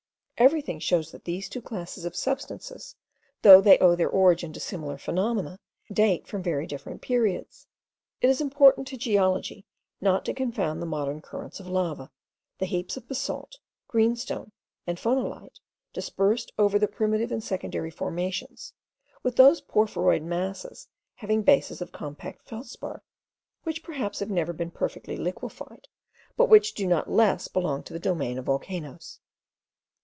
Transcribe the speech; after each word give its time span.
everything 0.43 0.79
shows 0.79 1.11
that 1.11 1.23
these 1.25 1.47
two 1.47 1.61
classes 1.61 2.03
of 2.03 2.15
substances, 2.15 2.95
though 3.43 3.61
they 3.61 3.77
owe 3.77 3.95
their 3.95 4.09
origin 4.09 4.51
to 4.51 4.59
similar 4.59 4.97
phenomena, 4.97 5.59
date 5.93 6.25
from 6.25 6.41
very 6.41 6.65
different 6.65 6.99
periods. 6.99 7.67
It 8.21 8.27
is 8.27 8.41
important 8.41 8.87
to 8.87 8.97
geology 8.97 9.67
not 10.01 10.25
to 10.25 10.33
confound 10.33 10.81
the 10.81 10.87
modern 10.87 11.21
currents 11.21 11.59
of 11.59 11.67
lava, 11.67 12.09
the 12.57 12.65
heaps 12.65 12.97
of 12.97 13.07
basalt, 13.07 13.59
green 13.87 14.15
stone, 14.15 14.51
and 14.87 14.97
phonolite, 14.97 15.59
dispersed 15.93 16.51
over 16.57 16.79
the 16.79 16.87
primitive 16.87 17.31
and 17.31 17.43
secondary 17.43 17.91
formations, 17.91 18.73
with 19.21 19.35
those 19.35 19.61
porphyroid 19.61 20.23
masses 20.23 20.87
having 21.17 21.43
bases 21.43 21.83
of 21.83 21.91
compact 21.91 22.41
feldspar,* 22.49 23.03
which 23.61 23.83
perhaps 23.83 24.17
have 24.17 24.31
never 24.31 24.53
been 24.53 24.71
perfectly 24.71 25.17
liquified, 25.17 25.87
but 26.35 26.49
which 26.49 26.73
do 26.73 26.87
not 26.87 27.07
less 27.11 27.47
belong 27.47 27.83
to 27.83 27.93
the 27.93 27.99
domain 27.99 28.39
of 28.39 28.45
volcanoes. 28.45 29.19